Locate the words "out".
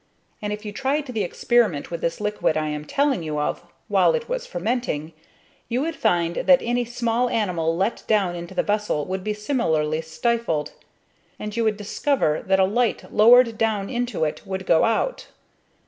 14.85-15.27